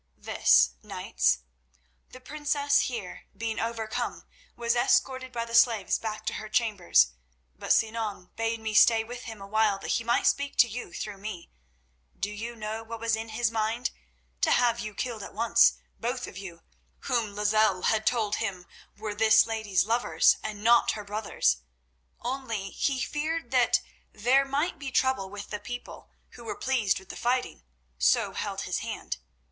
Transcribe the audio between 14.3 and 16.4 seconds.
To have you killed at once, both of